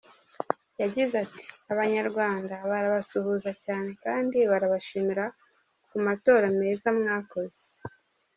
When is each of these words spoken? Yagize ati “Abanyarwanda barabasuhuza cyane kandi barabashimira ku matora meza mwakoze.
Yagize 0.81 1.13
ati 1.25 1.45
“Abanyarwanda 1.73 2.55
barabasuhuza 2.71 3.51
cyane 3.65 3.91
kandi 4.03 4.37
barabashimira 4.51 5.25
ku 5.89 5.97
matora 6.05 6.45
meza 6.59 6.87
mwakoze. 6.99 7.61